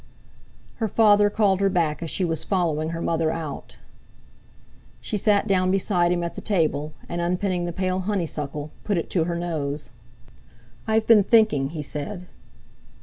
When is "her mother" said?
2.89-3.29